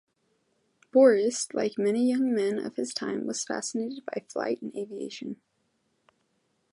[0.91, 5.39] Boris, like many young men of his time, was fascinated by flight and aviation.